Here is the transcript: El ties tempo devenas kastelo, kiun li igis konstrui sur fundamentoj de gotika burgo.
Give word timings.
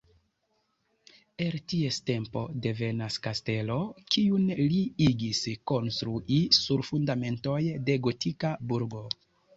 El 1.47 1.57
ties 1.73 1.99
tempo 2.07 2.41
devenas 2.65 3.19
kastelo, 3.27 3.77
kiun 4.15 4.49
li 4.71 4.81
igis 5.11 5.43
konstrui 5.73 6.41
sur 6.63 6.87
fundamentoj 6.91 7.63
de 7.91 8.03
gotika 8.09 8.57
burgo. 8.73 9.05